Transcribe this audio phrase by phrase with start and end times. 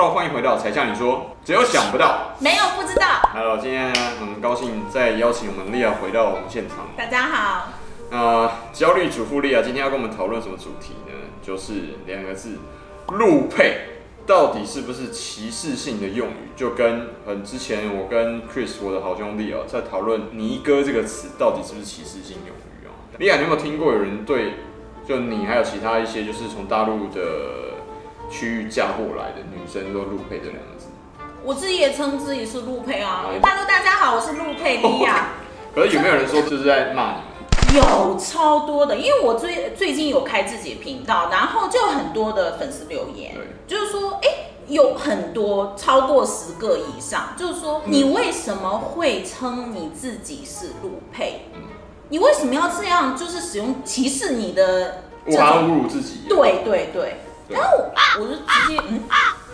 [0.00, 3.20] Hello，欢迎回到才向你说，只有想不到，没有不知道。
[3.34, 6.88] Hello，今天很高兴再邀请我们莉亚回到我们现场。
[6.96, 7.68] 大家好。
[8.10, 11.12] 呃，焦虑主妇莉亚今天要跟我们讨论什么主题呢？
[11.42, 12.56] 就是两个字，
[13.08, 16.48] 路配到底是不是歧视性的用语？
[16.56, 22.96] 就跟很之前我跟 Chris 我的好兄弟哦，在讨论“尼哥”这个词到底是不是歧视性用语啊？
[23.18, 24.54] 莉亚，你有没有听过有人对
[25.06, 27.20] 就你还有其他一些就是从大陆的？
[28.30, 30.86] 区域嫁过来的女生说“陆配”这两个字，
[31.42, 33.24] 我自己也称自己是陆配啊。
[33.24, 35.30] Hello，大家好，我是陆配 莉亚。
[35.74, 37.16] 可是有没有人说这是在骂
[37.72, 37.76] 你？
[37.76, 43.34] 有超多的，因为我最最近有开自己的频道，然后就很多的粉丝留言，
[43.66, 51.46] 就是说，哎、欸，有很多超过十个以上，就是说，你为什么会称你自己是陆配？
[51.54, 51.62] 嗯、
[52.10, 53.16] 你为什么要这样？
[53.16, 56.20] 就是使用歧视你的，我还要侮辱自己。
[56.28, 57.16] 对对对。
[57.50, 57.76] 然后
[58.18, 59.02] 我，我就直接嗯，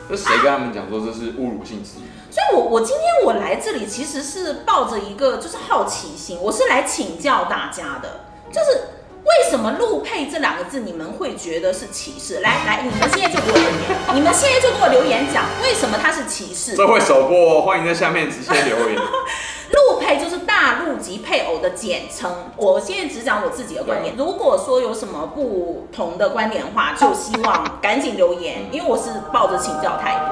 [0.08, 2.04] 那谁跟他们讲说这是侮辱性词语？
[2.30, 8.88] 所以我我今天我来这里其实是抱着一个就是好奇心，我是来请教大家的，就是
[9.24, 12.40] 为什么“陆配”这两个字你们会觉得是歧视？
[12.40, 16.76] 来来，你们现在就给我留言，你们现在就给我留言讲为什么它是歧视？
[16.76, 19.00] 这会首播，欢迎在下面直接留言。
[19.72, 22.30] 陆配就是大陆籍配偶的简称。
[22.56, 24.14] 我现在只讲我自己的观点。
[24.16, 30.24] 如果说有什么不同的观点的话，就希望赶紧留言，因为我是抱着请教态度。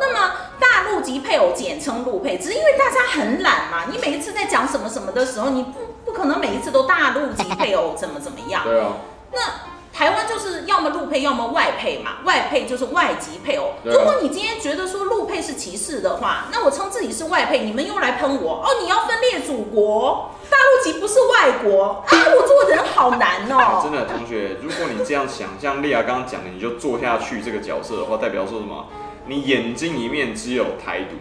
[0.00, 3.84] 那么大陆籍配偶简称陆配，只是因为大家很懒嘛。
[3.90, 8.62] 你每一次在讲什么什么的时候，你不不可能每一次都大陆籍配偶怎么怎么样。
[8.68, 8.92] 对啊。
[9.32, 9.71] 那。
[10.02, 12.14] 台湾就是要么陆配，要么外配嘛。
[12.24, 13.74] 外配就是外籍配偶。
[13.84, 18.66] 如果你今天觉得说陆配是歧视的话，那我称自己是外配，你们又来喷我哦。
[18.82, 22.18] 你要分裂祖国，大陆籍不是外国啊！
[22.36, 23.80] 我做人好难哦。
[23.84, 28.84] 真的，同学，如果你这样想，像莉亚刚刚讲的，你就做下去这个角色的话，代表说什么？
[29.28, 31.14] 你眼睛里面只有台独，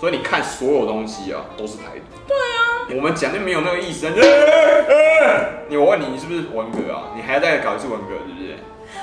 [0.00, 2.18] 所以你看所有东西啊都是台独。
[2.26, 2.96] 对啊。
[2.96, 4.08] 我们讲的没有那个意思。
[5.68, 7.12] 你我问你，你是不是文革啊？
[7.16, 8.56] 你还在搞一次文革，是不是？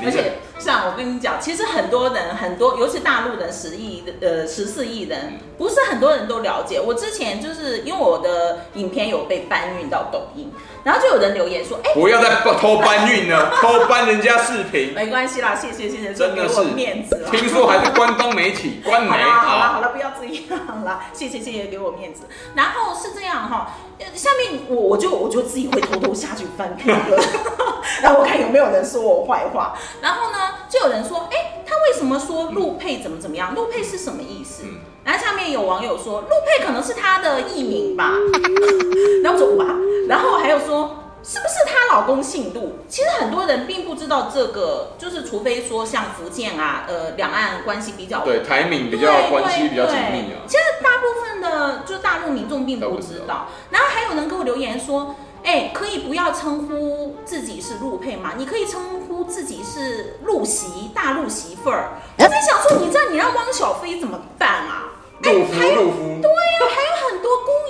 [0.03, 6.79] 而且，是啊，我跟你讲，其实很多人，很多，尤其大陆人十亿的，呃，十四亿人，不是很多人都了解。
[6.79, 10.51] 我之前就是因为我的影片有被搬运到抖音。
[10.83, 17.23] 然后就有人留言说：“哎，不要再偷搬运了，偷搬人家视频。”没关系啦，谢谢谢谢，真的是面子。
[17.31, 19.11] 听说还是关东媒体，关媒。
[19.11, 22.23] 好了好了不要这样了，谢谢谢谢，给我面子。
[22.55, 23.75] 然后是这样哈，
[24.15, 27.21] 下面我我就我就自己会偷偷下去翻评论，
[28.01, 29.77] 然后我看有没有人说我坏话。
[30.01, 33.53] 然后呢，就有人说：“哎，他为什么说陆配怎么怎么样？
[33.55, 34.63] 陆配是什么意思？”
[35.03, 38.13] 然后下面有网友说：“陆配可能是他的艺名吧。
[39.23, 39.65] ”然后我说：“哇。”
[40.07, 41.60] 然后还有说，是不是她
[41.91, 42.77] 老公姓陆？
[42.87, 50.39] 其实很多人并不知道这个，就是除非说像福建啊，呃，两岸关系比较对台闽比较关系比较紧密啊。
[50.47, 53.47] 其实大部分的就大陆民众并不知道。
[53.69, 58.33] 然后还有人给我留言说，哎，可以不要称呼自己是陆配吗？
[58.37, 61.99] 你可以称呼自己是陆媳、大陆媳妇儿。
[62.17, 64.87] 我在想说，你这样你让汪小菲怎么办啊？
[65.23, 66.81] 陆夫，陆夫，对呀、啊，还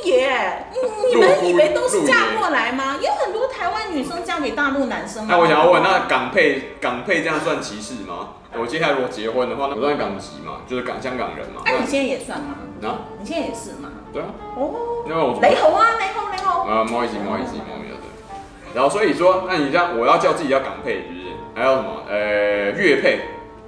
[0.03, 0.66] 爷，
[1.12, 2.97] 你们以为都是嫁过来吗？
[3.01, 5.28] 也有很多台湾女生嫁给大陆男生。
[5.28, 8.29] 那我想要问，那港配港配这样算歧视吗？
[8.53, 11.62] 我接下来如果结婚的话，那不算港籍嘛，就是港香港人嘛。
[11.66, 12.56] 哎，你现在也算吗？
[12.84, 13.89] 啊，你现在也是吗？
[14.12, 14.28] 对啊。
[14.57, 15.06] 哦。
[15.07, 16.62] 因为我雷猴啊，雷猴，雷猴。
[16.69, 17.97] 啊，不好意思，不好意思，不好意思。
[18.73, 21.22] 然后所以说，那你这样，我要叫自己叫港配，是不是？
[21.56, 22.03] 还有什么？
[22.09, 23.19] 呃，粤配，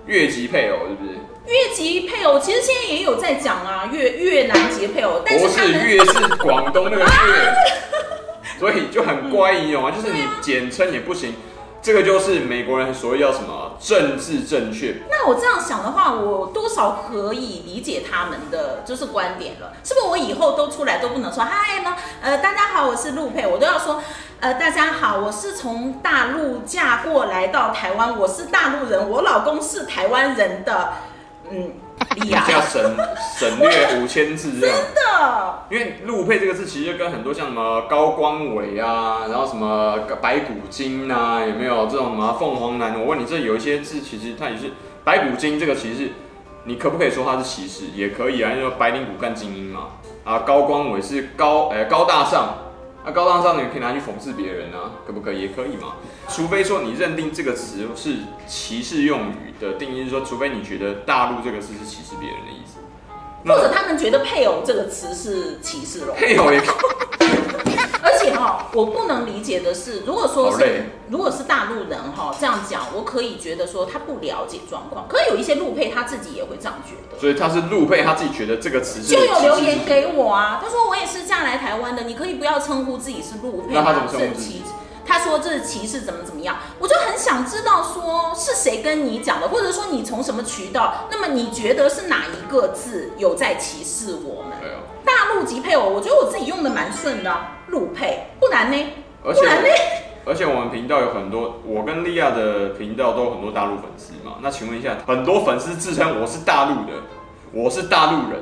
[0.06, 1.20] 越级配偶，是不是？
[1.46, 7.54] 越级配偶其实现在也有在讲啊，越越南籍配偶，但是不是越是广东那个越，
[8.60, 11.34] 所以就很怪异哦，就是你简称也不行，
[11.84, 15.04] 这个就是美国人所谓叫什么政治正确。
[15.12, 20.06] 那我这样想的话，我多少可以理解他们的就是观点了，是不是？
[20.08, 21.98] 我以后都出来都不能说嗨吗？
[22.22, 24.02] 呃，大家好，我是陆佩，我都要说
[24.40, 30.94] 呃，大家好，我是从大陆嫁过来到台湾，我是大陆人，我老公是台湾人的。
[31.50, 31.74] 嗯，
[32.16, 32.96] 厉害，要省
[33.38, 34.78] 省略五千字这样。
[34.78, 43.00] 真的，因为陆配这个字其实就跟很多像什么高光伟啊，然后什么白骨精啊，有没有这种什么凤凰男？
[43.00, 44.72] 我问你，这有一些字其实它也是
[45.04, 46.12] 白骨精，这个其实是
[46.66, 47.86] 你可不可以说它是歧视？
[47.96, 49.88] 也可以啊，因为白领骨干精英嘛。
[50.24, 52.58] 啊，高光伟是高哎、欸、高大上。
[53.06, 55.42] 那、啊、高大上你可以拿去讽刺别人啊，可不可以？
[55.42, 55.96] 也可以嘛。
[56.30, 58.16] 除非说你认定这个词是
[58.48, 62.80] 歧视用语的定义是说，除非你觉得大陆这个词是歧视别人的意思，
[63.46, 66.14] 或者他们觉得配偶这个词是歧视了。
[66.14, 67.13] 配偶也可以。
[68.32, 75.06] 哈，我不能理解的是，如果说是如果是大陆人哈这样讲，我可以觉得说他不了解状况。
[75.08, 77.20] 可是有一些陆配他自己也会这样觉得。
[77.20, 84.08] 所以他是陆配，他自己觉得这个词就有留言给我啊，他说我也是嫁来台湾的，你可以不要称呼自己是陆配吗？
[84.10, 84.62] 是歧，
[85.06, 86.58] 他说这是歧视，怎么怎么样？
[86.80, 91.08] 我就很想知道说是谁跟你讲的，或者说你从什么渠道？
[91.12, 94.53] 那么你觉得是哪一个字有在歧视我们？
[95.06, 97.36] 大陆籍配偶，我觉得我自己用的蛮顺的，
[97.68, 98.78] 陆配不难呢，
[99.24, 99.70] 而且不难呢。
[100.26, 104.38] 而且我们频道有很多，我跟莉亚的频道都有很多大陆粉丝嘛。
[104.42, 106.94] 那请问一下，很多粉丝自称我是大陆的，
[107.52, 108.42] 我是大陆人，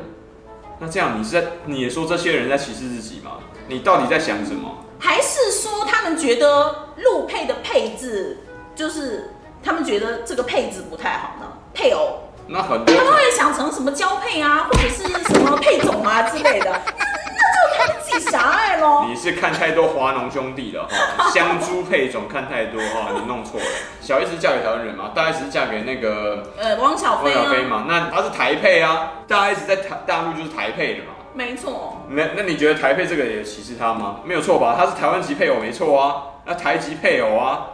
[0.79, 3.31] 那这样你是在你也说这些人在歧视自己吗？
[3.67, 4.77] 你到底在想什么？
[4.99, 8.37] 还是说他们觉得陆配的配置
[8.75, 9.31] 就是
[9.63, 11.47] 他们觉得这个配置不太好呢？
[11.73, 12.19] 配偶。
[12.51, 15.03] 那很多，他们会想成什么交配啊，或者是
[15.33, 19.06] 什么配种啊之类的，那那就他们自己狭隘喽。
[19.07, 20.86] 你是看太多华农兄弟了
[21.18, 23.65] 哈， 香猪配种看太多哈，你弄错了。
[24.01, 32.01] 小 S 是嫁给台湾人嘛，大 S 是嫁给那个呃汪小菲，汪小菲嘛，那他是台配啊，大 S 在台大陆就是台配的嘛，没错。
[32.09, 34.18] 那那你觉得台配这个也歧视他吗？
[34.25, 37.68] 没有错吧，他是台湾籍配偶没错啊，那台籍配偶啊。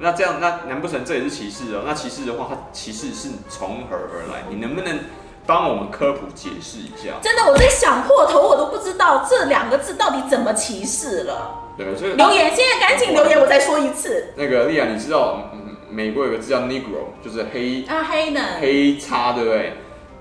[0.00, 1.82] 那这样，那难不成这也是歧视哦？
[1.86, 4.44] 那歧视的话，它歧视是从何而来？
[4.48, 4.98] 你能不能
[5.44, 7.14] 帮我们科普解释一下？
[7.20, 11.64] 真的，我在想破头，我都不知道这两个字到底怎么歧视了。
[11.76, 14.32] 对，所以留言，现在赶紧留言，我再说一次。
[14.36, 15.50] 那个莉亚，你知道
[15.90, 19.74] 美国有个字叫 Negro，就是黑啊黑呢黑叉，对不对？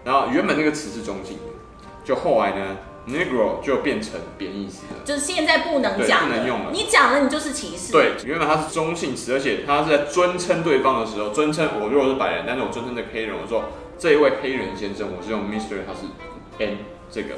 [0.03, 1.53] 然后原本那个词是中性的，
[2.05, 2.77] 就后来呢
[3.07, 6.71] ？Negro 就变成贬义词了，就是现在不能讲，不能用了。
[6.73, 7.93] 你讲了，你就是歧视。
[7.93, 13.63] 对，原本它是中性词，而且它是在尊称对方的时候，尊称我如果是白人，但是我尊称这个黑人，我说
[13.97, 16.07] 这一位黑人先生，我是用 Mr，他是
[16.59, 16.77] N
[17.09, 17.35] 这个，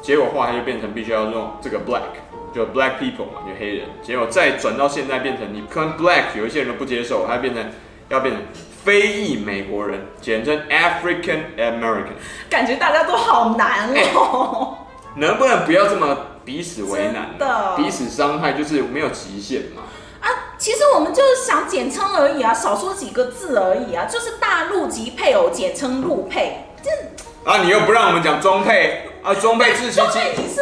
[0.00, 3.88] 结果话它就变成必须要用这个 Black，就 Black people 嘛，就黑人。
[4.02, 7.62] 结果再转到现在变成你可能 Black 有一些人都不接受，它变成
[8.08, 8.42] 要变成。
[8.86, 12.14] 非裔美国人，简称 African American，
[12.48, 14.78] 感觉大家都好难哦。
[14.78, 14.85] 欸、
[15.16, 17.36] 能不能不要这么彼此为难？
[17.38, 19.82] 的，彼此伤害就是没有极限嘛。
[20.20, 20.28] 啊，
[20.58, 26.66] 其实我们就是想简称而已啊，少说几个字而已啊，就是大陆籍配偶简称陆配。
[26.82, 26.90] 这
[27.50, 29.34] 啊，你又不让我们讲中配啊？
[29.34, 30.18] 中配志祺七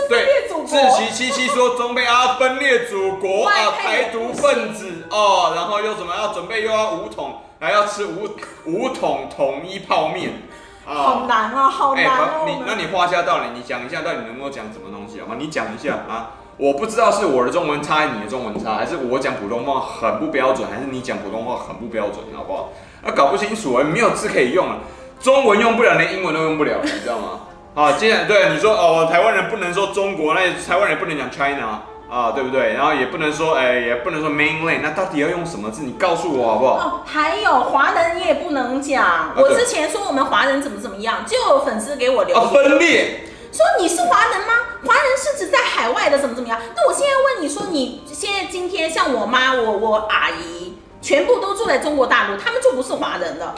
[0.08, 0.26] 对，
[0.66, 7.40] 自欺欺欺说中配啊，分裂祖国啊，台独分子哦，然后又怎么要准备又要五统。
[7.60, 8.28] 还要吃五
[8.66, 10.53] 五桶统一泡面，啊，
[10.84, 12.44] 好难啊，好难哦！
[12.46, 15.36] 欸、你那你画下道理，你讲一下到底能不能讲什么东西好吗？
[15.38, 16.32] 你讲一下啊！
[16.56, 22.68] 我不知道是我的中文差，你的中文差，还是我讲普通话很不标准，还是你讲普通话很不标准，好不好？
[23.02, 24.76] 啊，搞不清楚啊，没有字可以用了，
[25.20, 27.40] 中文用不了，连英文都用不了，你知道吗？
[27.74, 31.80] 啊，既然对你说哦，台湾人不能说中国，那台湾人也不能讲 China。
[32.08, 32.74] 啊，对不对？
[32.74, 35.82] 然后也不能说，哎，也不能说 mainland，那到底要用什么字？
[35.82, 36.74] 你告诉我好不好？
[36.74, 39.04] 哦，还有华人你也不能讲。
[39.04, 44.54] 啊、我之前说我们华人怎么怎么样，就有粉丝给我留言、啊、分裂，说你是华人吗？
[44.86, 46.60] 华人是指在海外的怎么怎么样？
[46.76, 53.54] 那我现在问你说，你现在今天像我妈、我我阿姨，全部都住在中国大陆，他们就不是华人了。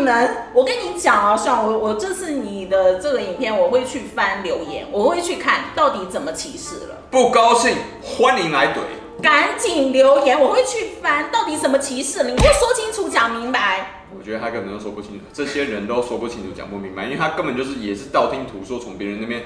[0.00, 6.96] 你们，我跟你讲啊，像我我这次你的这个影片，我会去翻留言，我会去看到底怎么歧视了。
[7.10, 8.78] 不高兴，欢迎来怼，
[9.22, 14.04] 赶紧留言，我会去翻到底什么歧视了，你给我说清楚，讲明白。
[14.18, 19.42] 我觉得他根本都说不清楚，这些人都说不清楚，讲不明白，因为他根本就是也是道听途说，从别人那边。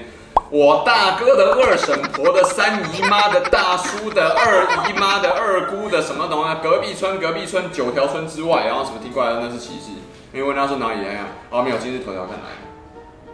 [0.51, 6.55] 我大哥的二婶婆的三姨妈的大叔的二姨妈的二姑的什么东西？
[6.63, 9.91] 隔壁村隔壁村九条村之外，然后什么听过来的那是歧视？
[10.35, 11.29] 因为问他说哪里来啊？
[11.49, 12.43] 哦，没有，今日头条看来，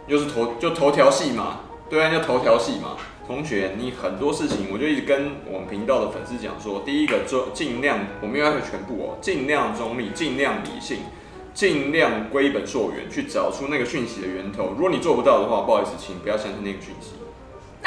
[0.06, 2.96] 又是头就头条戏嘛，对啊，就头条戏嘛。
[3.26, 10.98] 同学，你很多事情我就一直跟我们频道的粉丝讲说，第一个就尽量，我们要全部哦，尽量中立，尽量理性。
[11.52, 14.72] 尽量归本溯源，去找出那个讯息的源头。
[14.74, 17.12] 如果你做不到的话，不好意思，请不要相信那个讯息。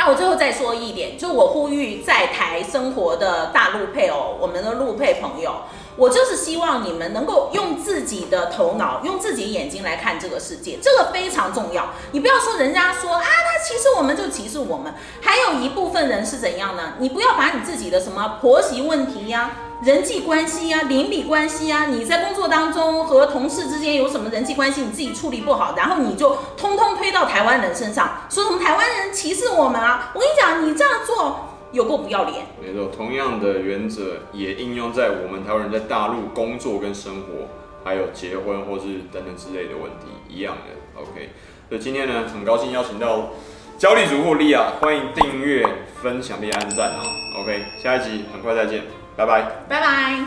[0.08, 5.64] 我最后再说一点，就我呼吁在台生活的大陆配偶，我们的陆配朋友，
[5.96, 11.90] 我就是希望你们能够用自己的头脑，用自己眼睛来看这个世界，这个非常重要。
[12.12, 14.94] 你不要说人家说啊，他歧视我们就歧视我们。
[15.22, 16.94] 还有一部分人是怎样呢？
[17.00, 19.52] 你不要把你自己的什么婆媳问题呀、
[19.84, 30.12] 人际关系、啊，邻里关系、啊，你在工作当中和同事之间有什么人际关系，你自己处理不好，然后你就通通推到台湾人身上，说什么台湾人歧视我们啊？
[30.15, 32.46] 我跟你讲，你这样做有够不要脸。
[32.62, 37.48] 没错，同样的原则也应用在我们台湾人在大陆工作跟生活，
[37.84, 41.01] 还有结婚或是等等之类的问题一样的。
[41.01, 41.29] OK，
[41.67, 43.29] 所以今天呢，很高兴邀请到
[43.77, 45.67] 焦虑族或莉亚，欢迎订阅、
[46.01, 47.03] 分享并按赞哦。
[47.41, 48.82] OK，下一集很快再见，
[49.15, 50.19] 拜拜，拜拜。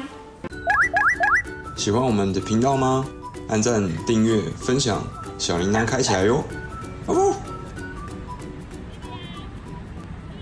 [1.77, 3.05] 喜欢我们的频道吗？
[3.49, 5.03] 按赞、订阅、分享，
[5.39, 6.43] 小铃铛开起来哟。